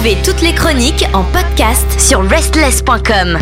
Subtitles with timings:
[0.00, 3.38] Retrouvez toutes les chroniques en podcast sur restless.com.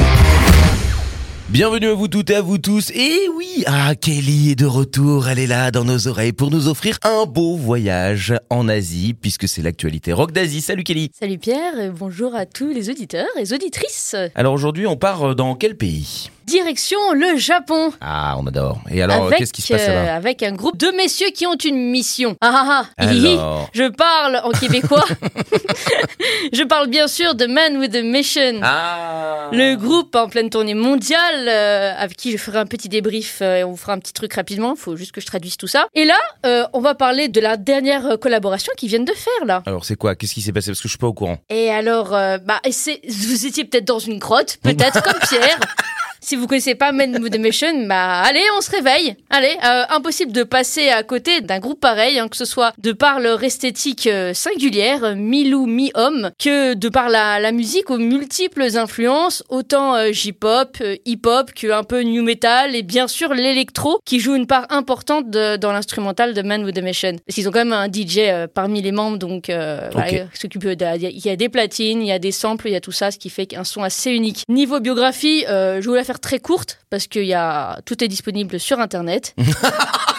[1.51, 2.91] Bienvenue à vous toutes et à vous tous.
[2.91, 5.29] Et oui, ah, Kelly est de retour.
[5.29, 9.47] Elle est là dans nos oreilles pour nous offrir un beau voyage en Asie, puisque
[9.47, 10.61] c'est l'actualité rock d'Asie.
[10.61, 11.13] Salut Kelly.
[11.17, 14.17] Salut Pierre, et bonjour à tous les auditeurs et auditrices.
[14.35, 16.29] Alors aujourd'hui, on part dans quel pays?
[16.49, 17.93] Direction le Japon.
[18.01, 18.81] Ah, on adore.
[18.91, 21.47] Et alors, avec, qu'est-ce qui se passe euh, là-bas avec un groupe de messieurs qui
[21.47, 22.37] ont une mission.
[22.41, 23.03] Ah ah ah.
[23.05, 25.05] Alors Je parle en québécois.
[26.53, 28.61] Je parle bien sûr de Man with a Mission.
[28.63, 33.41] Ah Le groupe en pleine tournée mondiale, euh, avec qui je ferai un petit débrief
[33.43, 34.75] euh, et on vous fera un petit truc rapidement.
[34.75, 35.87] Il faut juste que je traduise tout ça.
[35.95, 39.63] Et là, euh, on va parler de la dernière collaboration qu'ils viennent de faire là.
[39.67, 40.15] Alors c'est quoi?
[40.15, 40.71] Qu'est-ce qui s'est passé?
[40.71, 41.39] Parce que je suis pas au courant.
[41.51, 45.59] Et alors, bah, vous étiez peut-être dans une grotte, peut-être comme Pierre.
[46.21, 49.15] Si vous connaissez pas Men Mission, bah allez, on se réveille.
[49.31, 52.93] Allez, euh, impossible de passer à côté d'un groupe pareil, hein, que ce soit de
[52.93, 58.77] par leur esthétique euh, singulière, mi-loup, mi-homme, que de par la, la musique aux multiples
[58.77, 64.01] influences, autant euh, J-pop, euh, hip-hop, que un peu new metal, et bien sûr l'électro,
[64.05, 67.17] qui joue une part importante de- dans l'instrumental de Man with a Mission.
[67.27, 70.27] Parce qu'ils ont quand même un DJ euh, parmi les membres, donc euh, voilà, Ok.
[70.35, 72.33] il s'occupe de- il y a- il y a des platines, il y a des
[72.33, 74.43] samples, il y a tout ça, ce qui fait qu'un son assez unique.
[74.49, 78.59] Niveau biographie, euh, je vous la très courte parce que y a tout est disponible
[78.59, 79.35] sur internet.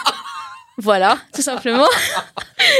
[0.81, 1.85] Voilà, tout simplement.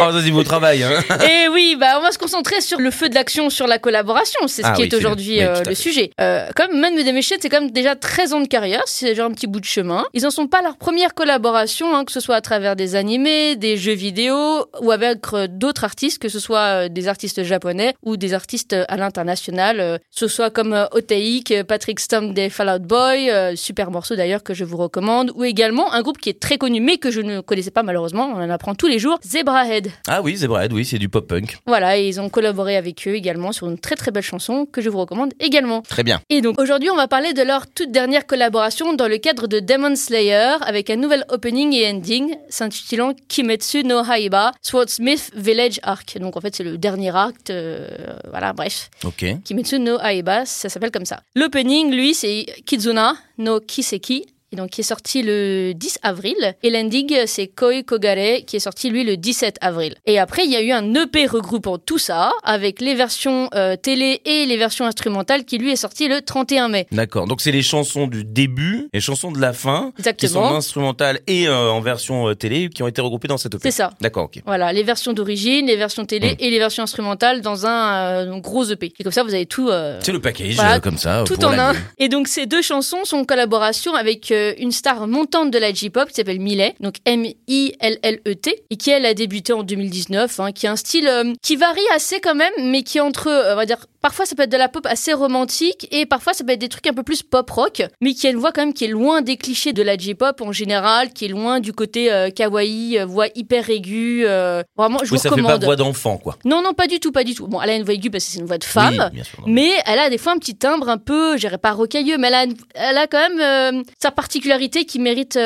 [0.02, 0.84] Ah, ça c'est vos travail.
[0.84, 0.92] Hein
[1.30, 4.40] Et oui, bah on va se concentrer sur le feu de l'action, sur la collaboration.
[4.48, 5.48] C'est ce Ah qui oui, est c'est aujourd'hui bien.
[5.48, 5.82] Oui, euh, tout à le fait.
[5.82, 6.12] sujet.
[6.22, 9.08] Euh, comme Man with a Mission, c'est quand même déjà 13 ans de carrière, c'est
[9.08, 10.06] déjà un petit bout de chemin.
[10.14, 12.96] Ils en sont pas à leur première collaboration, hein, que ce soit à travers des
[12.96, 17.44] animés, des jeux vidéo ou avec euh, d'autres artistes, que ce soit euh, des artistes
[17.44, 22.00] japonais ou des artistes euh, à l'international, euh, ce soit comme euh, Otaik, euh, Patrick
[22.00, 25.92] Stump des Fall Out Boy, euh, super morceau d'ailleurs que je vous recommande, ou également
[25.94, 28.50] un groupe qui est très connu mais que je ne connaissais pas malheureusement, on en
[28.52, 29.90] apprend tous les jours, Zebrahead.
[30.08, 31.58] ah oui, Zebrahead, oui, c'est du pop punk.
[31.66, 34.80] Voilà, et ils ont collaboré avec eux également sur une très très belle chanson que
[34.82, 35.82] je vous recommande également.
[35.82, 36.22] Très bien.
[36.30, 39.60] Et donc aujourd'hui, on va parler de leur toute dernière collaboration dans le cadre de
[39.60, 46.18] Demon Slayer avec un nouvel opening et ending s'intitulant Kimetsu no Haiba Swordsmith Village Arc.
[46.20, 47.50] Donc en fait, c'est le dernier acte.
[47.50, 47.88] euh,
[48.30, 48.90] voilà, bref.
[49.04, 49.26] Ok.
[49.44, 51.22] Kimetsu no Aiba, ça s'appelle comme ça.
[51.36, 54.26] L'opening, lui, c'est Kizuna no Kiseki.
[54.52, 56.36] Et donc, qui est sorti le 10 avril.
[56.64, 59.96] Et l'ending, c'est Koi Kogare, qui est sorti, lui, le 17 avril.
[60.06, 63.76] Et après, il y a eu un EP regroupant tout ça, avec les versions euh,
[63.76, 66.88] télé et les versions instrumentales, qui, lui, est sorti le 31 mai.
[66.92, 67.28] D'accord.
[67.28, 70.56] Donc c'est les chansons du début, les chansons de la fin, qui sont Exactement.
[70.56, 73.62] instrumentales et euh, en version euh, télé, qui ont été regroupées dans cette EP.
[73.64, 73.92] C'est ça.
[74.02, 74.42] D'accord, ok.
[74.46, 76.36] Voilà, les versions d'origine, les versions télé Mm.
[76.40, 78.92] et les versions instrumentales dans un gros EP.
[79.00, 79.70] Et comme ça, vous avez tout...
[80.02, 81.24] C'est le package Voilà, comme ça.
[81.26, 81.74] tout en un.
[81.98, 85.74] Et donc ces deux chansons sont en collaboration avec euh, une star montante de la
[85.74, 90.68] J-pop qui s'appelle Millet, donc M-I-L-L-E-T, et qui elle a débuté en 2019, hein, qui
[90.68, 93.56] a un style euh, qui varie assez quand même, mais qui est entre, euh, on
[93.56, 96.52] va dire, parfois ça peut être de la pop assez romantique et parfois ça peut
[96.54, 98.74] être des trucs un peu plus pop rock, mais qui a une voix quand même
[98.74, 102.12] qui est loin des clichés de la J-pop en général, qui est loin du côté
[102.12, 104.24] euh, kawaii, euh, voix hyper aiguë.
[104.26, 105.64] euh, vraiment, je Oui, vous ça fait pas recommande.
[105.64, 106.38] voix d'enfant, quoi.
[106.46, 107.48] Non, non, pas du tout, pas du tout.
[107.48, 108.94] Bon, elle a une voix aiguë parce que c'est une voix de femme.
[109.10, 109.44] Oui, bien sûr.
[109.48, 112.28] Mais elle a des fois un petit timbre un peu, je dirais pas rocailleux, mais
[112.28, 113.40] elle a, une- elle a quand même
[113.80, 115.38] euh, sa particularité qui mérite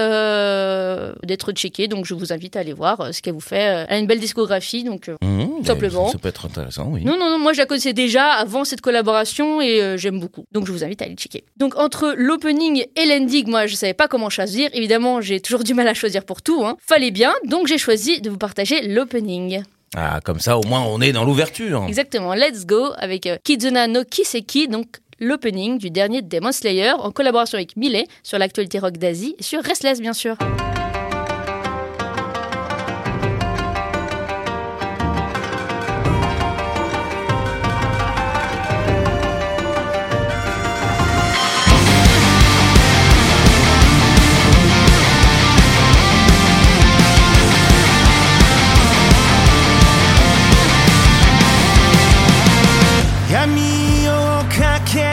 [1.23, 1.87] d'être checkée.
[1.87, 3.85] Donc je vous invite à aller voir ce qu'elle vous fait.
[3.89, 6.07] Elle a une belle discographie, donc Mmh, simplement.
[6.07, 7.03] Ça, ça peut être intéressant, oui.
[7.03, 10.45] non, non, non, moi je la connaissais déjà avant cette collaboration et euh, j'aime beaucoup.
[10.51, 11.45] Donc je vous invite à aller checker.
[11.57, 14.69] Donc entre l'opening et l'ending, moi je savais pas comment choisir.
[14.73, 16.65] Évidemment, j'ai toujours du mal à choisir pour tout.
[16.65, 16.75] Hein.
[16.85, 19.63] Fallait bien, donc j'ai choisi de vous partager l'opening.
[19.95, 21.85] Ah, comme ça, au moins, on est dans l'ouverture.
[21.87, 27.11] Exactement, let's go avec euh, Kizuna no Kiseki, donc l'opening du dernier Demon Slayer en
[27.11, 30.35] collaboration avec Millet sur l'actualité rock d'Asie et sur Restless bien sûr.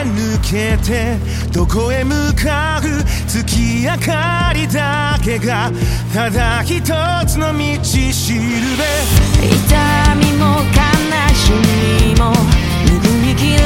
[0.03, 1.17] 抜けて
[1.51, 5.71] どこへ向かう月明かりだけが
[6.13, 6.81] ただ一
[7.27, 8.41] つの道しる
[8.77, 8.83] べ。
[9.47, 10.81] 痛みも悲
[11.35, 12.33] しみも
[12.85, 13.57] 拭いきれ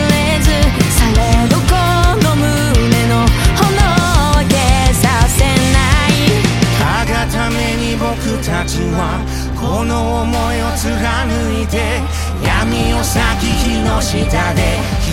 [0.42, 0.50] ず
[0.92, 1.74] されどこ
[2.24, 2.44] の胸
[3.08, 3.26] の
[3.58, 4.54] 炎は消
[4.94, 6.12] させない。
[6.80, 8.06] たがために僕
[8.46, 9.20] たちは
[9.60, 12.02] この想いを貫いて
[12.46, 14.62] 闇を裂き火の下で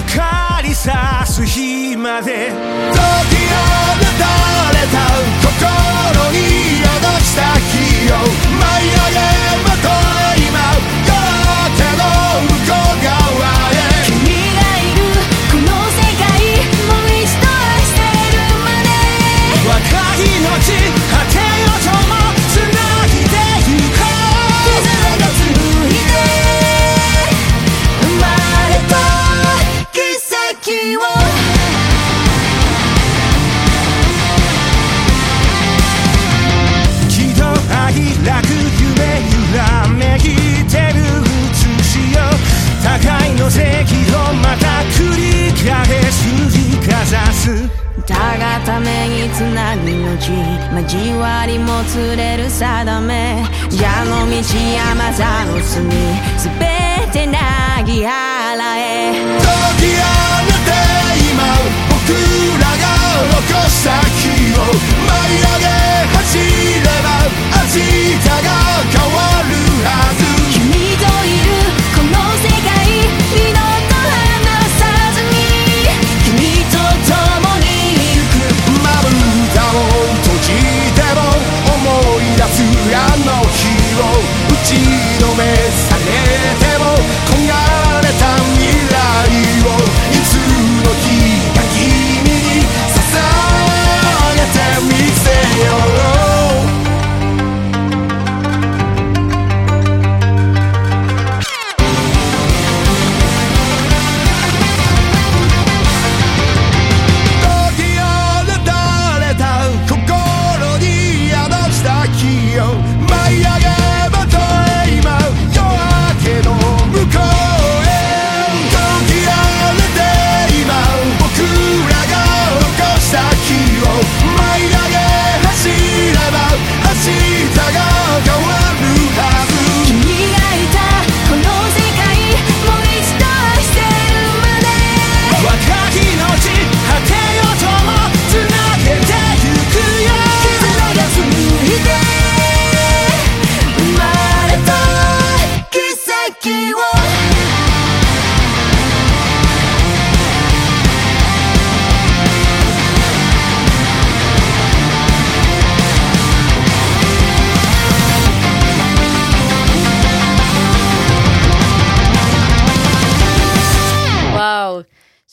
[0.08, 2.96] 光さす日まで時を
[4.18, 4.24] た
[4.72, 4.96] れた
[5.42, 5.52] 心
[6.32, 6.36] に
[6.80, 6.88] 宿
[7.22, 9.20] した日を舞い上げ
[9.62, 9.86] まと
[10.40, 10.50] い
[50.74, 53.44] 交わりも釣れる定め。
[53.70, 54.32] 蛇の道
[54.74, 55.90] 山座の隅
[56.38, 56.50] 全
[57.12, 58.08] てなぎ払
[58.78, 59.12] え。
[59.12, 60.72] 時あるて
[61.30, 61.44] 今
[61.90, 62.00] 僕
[62.58, 62.84] らが
[63.32, 64.64] 残した日を。
[65.06, 65.68] 舞い上げ
[66.16, 67.06] 走れば
[67.52, 68.34] 明日が
[68.90, 69.52] 変わる
[69.84, 70.31] はず。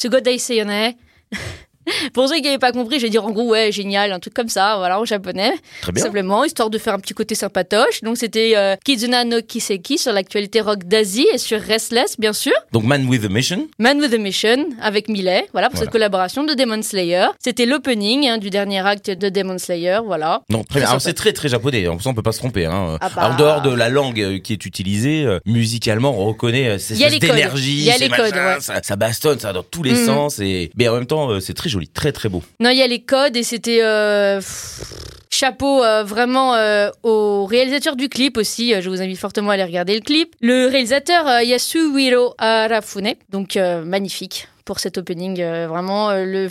[0.02, 0.96] Segunda you né?
[2.14, 4.34] Pour ceux qui n'avaient pas compris, je vais dire en gros, ouais, génial, un truc
[4.34, 5.54] comme ça, voilà, en japonais.
[5.82, 6.04] Très bien.
[6.04, 8.02] Simplement, histoire de faire un petit côté sympatoche.
[8.02, 12.54] Donc, c'était euh, Kizuna no Kiseki sur l'actualité rock d'Asie et sur Restless, bien sûr.
[12.72, 13.68] Donc Man with a Mission.
[13.80, 15.86] Man with a Mission avec Millet, voilà, pour Voilà.
[15.86, 17.28] cette collaboration de Demon Slayer.
[17.40, 20.42] C'était l'opening hein, du dernier acte de Demon Slayer, voilà.
[20.50, 20.90] Non, très bien.
[20.90, 21.88] Alors c'est très très japonais.
[21.88, 22.66] En plus, on peut pas se tromper.
[22.66, 22.98] Hein.
[23.02, 23.30] Ah bah.
[23.32, 26.74] En dehors de la langue euh, qui est utilisée, euh, musicalement, on reconnaît euh, y
[26.74, 28.58] a ces machins, ouais.
[28.60, 30.06] ça, ça bastonne, ça dans tous les Mhm.
[30.06, 30.40] sens.
[30.40, 32.44] Et mais en même temps, c'est très joli, très très beau.
[32.60, 34.42] Non, il y a les codes et c'était euh,
[35.30, 38.74] chapeau euh, vraiment euh, au réalisateur du clip aussi.
[38.80, 40.36] Je vous invite fortement à aller regarder le clip.
[40.42, 45.42] Le réalisateur Yasuhiro Arafune, donc magnifique pour cet opening.
[45.68, 46.50] vraiment le.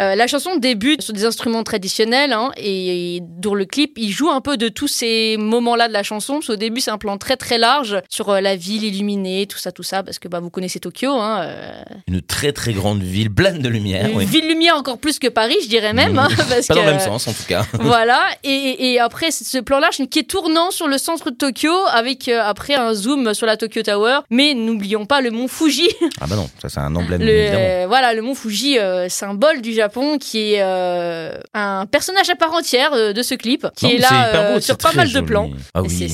[0.00, 4.10] Euh, la chanson débute sur des instruments traditionnels hein, et, et dans le clip, il
[4.10, 6.34] joue un peu de tous ces moments-là de la chanson.
[6.34, 9.58] Parce qu'au début, c'est un plan très très large sur euh, la ville illuminée, tout
[9.58, 11.12] ça, tout ça, parce que bah, vous connaissez Tokyo.
[11.12, 14.08] Hein, euh, Une très très grande ville pleine de lumière.
[14.10, 14.24] une oui.
[14.26, 16.18] ville lumière encore plus que Paris, je dirais même.
[16.18, 17.64] hein, parce Pas dans le même sens en tout cas.
[17.80, 21.72] voilà, et, et après ce plan large qui est tournant sur le centre de Tokyo
[21.92, 24.18] avec après un zoom sur la Tokyo Tower.
[24.30, 25.88] Mais n'oublions pas le mont Fuji,
[26.20, 27.88] Ah bah non, ça c'est un emblème le, évidemment.
[27.88, 29.85] voilà le mont Fuji, symbole du Japon,
[30.20, 33.98] qui est euh, un personnage à part entière euh, de ce clip, qui Non, est
[33.98, 35.50] là euh, sur pas mal de plans.
[35.74, 36.08] Ah oui.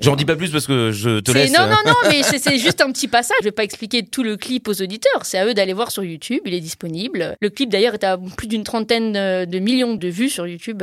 [0.00, 1.52] J'en dis pas plus parce que je te laisse.
[1.52, 3.36] Non, non, non, mais c'est juste un petit passage.
[3.40, 5.24] Je vais pas expliquer tout le clip aux auditeurs.
[5.24, 6.40] C'est à eux d'aller voir sur YouTube.
[6.44, 7.36] Il est disponible.
[7.40, 10.82] Le clip d'ailleurs est à plus d'une trentaine de millions de vues sur YouTube.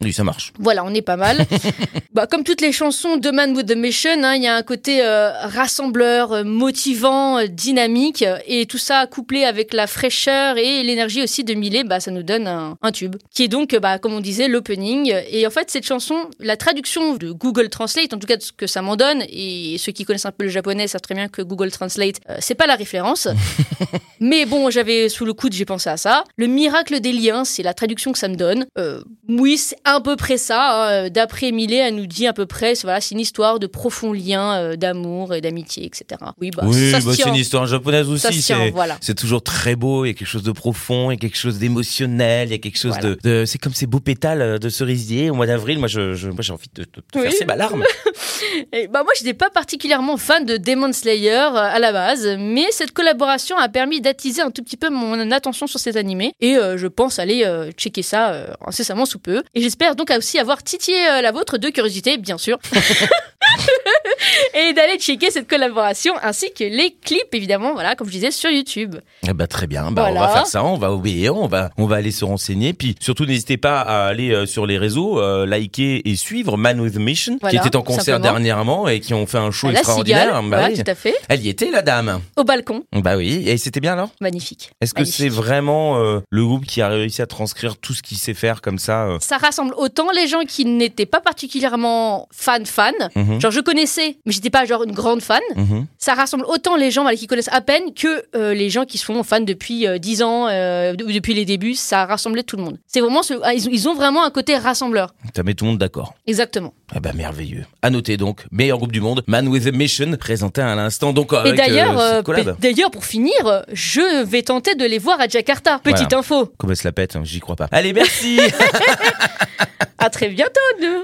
[0.00, 0.52] Oui, ça marche.
[0.58, 1.38] Voilà, on est pas mal.
[2.14, 4.62] bah, comme toutes les chansons de Man with the Mission, hein, il y a un
[4.62, 11.54] côté rassembleur, motivant, dynamique, et tout ça couplé avec la fraîcheur et l'énergie aussi de
[11.54, 14.20] Millet, bah, ça nous donne un, un tube, qui est donc, euh, bah, comme on
[14.20, 15.12] disait, l'opening.
[15.30, 18.52] Et en fait, cette chanson, la traduction de Google Translate, en tout cas de ce
[18.52, 21.28] que ça m'en donne, et ceux qui connaissent un peu le japonais savent très bien
[21.28, 23.28] que Google Translate, euh, c'est pas la référence.
[24.20, 26.24] Mais bon, j'avais sous le coude, j'ai pensé à ça.
[26.36, 28.66] Le miracle des liens, c'est la traduction que ça me donne.
[28.78, 31.04] Euh, oui, c'est à peu près ça.
[31.04, 31.08] hein.
[31.10, 34.12] D'après Millet, elle nous dit à peu près, c'est voilà, c'est une histoire de profonds
[34.12, 36.20] liens euh, d'amour et d'amitié, etc.
[36.40, 38.42] Oui, bah, oui, bah, c'est une histoire japonaise aussi.
[38.42, 38.98] c'est- voilà.
[39.00, 41.36] C'est toujours très beau, il y a quelque chose de profond, il y a quelque
[41.38, 43.16] chose d'émotionnel, il y a quelque chose Voilà.
[43.16, 45.78] de, de- c'est comme ces beaux pétales euh, de cerisier au mois d'avril.
[45.78, 47.22] Moi, je, je- moi, j'ai envie de, de, de Oui.
[47.22, 47.84] verser ma larme.
[48.72, 52.26] Et bah moi, je n'étais pas particulièrement fan de Demon Slayer euh, à la base,
[52.38, 56.32] mais cette collaboration a permis d'attiser un tout petit peu mon attention sur cet animé,
[56.40, 59.42] et euh, je pense aller euh, checker ça euh, incessamment sous peu.
[59.54, 62.58] Et j'espère donc aussi avoir titillé la vôtre de curiosité, bien sûr.
[64.54, 68.50] et d'aller checker cette collaboration ainsi que les clips évidemment voilà comme je disais sur
[68.50, 68.96] YouTube.
[69.26, 71.86] Eh bah, très bien, bah, on va faire ça, on va obéir, on va, on
[71.86, 72.72] va aller se renseigner.
[72.72, 76.80] Puis surtout, n'hésitez pas à aller euh, sur les réseaux, euh, liker et suivre Man
[76.80, 78.22] with Mission, Voilà, qui était en concert simplement.
[78.22, 80.42] dernièrement et qui ont fait un show À extraordinaire.
[80.44, 80.82] Bah oui.
[80.82, 81.14] tout à fait.
[81.28, 82.20] Elle y était, la dame.
[82.36, 84.10] Au balcon, Bah oui, et c'était bien alors?
[84.20, 84.70] Magnifique.
[84.80, 88.16] Est-ce que c'est vraiment euh, le groupe qui a réussi à transcrire tout ce qu'il
[88.18, 92.94] sait faire comme ça Ça rassemble autant les gens qui n'étaient pas particulièrement fan fan,
[93.40, 93.42] Mhm.
[93.42, 95.40] genre je connaissais, mais j'étais pas genre une grande fan.
[95.56, 95.86] Mhm.
[95.98, 98.98] Ça rassemble autant les gens voilà, qui connaissent à peine que euh, les gens qui
[98.98, 101.74] sont fans depuis euh, 10 ans euh, ou depuis les débuts.
[101.74, 102.78] Ça a rassemblé tout le monde.
[102.86, 105.14] C'est vraiment, ce- ah, ils, ont- ils ont vraiment un côté rassembleur.
[105.34, 106.14] Ça met tout le monde d'accord.
[106.26, 106.72] Exactement.
[106.94, 107.64] Eh ben merveilleux.
[107.82, 111.32] À noter donc, meilleur groupe du monde, Man with a Mission, présenté à l'instant donc
[111.32, 115.28] Et avec d'ailleurs, euh, euh, d'ailleurs pour finir, je vais tenter de les voir à
[115.28, 115.78] Jakarta.
[115.82, 116.18] Petite Voilà.
[116.18, 116.52] info.
[116.58, 117.68] Comment se la pète, hein, j'y crois pas.
[117.70, 118.38] Allez, merci.
[120.02, 120.60] À très bientôt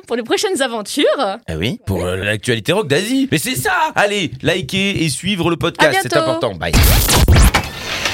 [0.07, 1.05] pour les prochaines aventures.
[1.19, 3.29] Ah oui, pour euh, l'actualité rock d'Asie.
[3.31, 6.55] Mais c'est ça Allez, likez et suivre le podcast, c'est important.
[6.55, 6.73] Bye.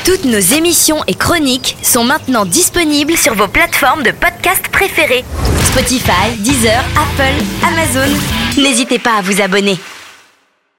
[0.05, 5.25] Toutes nos émissions et chroniques sont maintenant disponibles sur vos plateformes de podcast préférées.
[5.67, 8.12] Spotify, Deezer, Apple, Amazon.
[8.61, 9.79] N'hésitez pas à vous abonner.